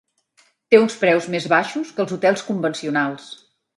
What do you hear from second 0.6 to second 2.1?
Té uns preus més baixos que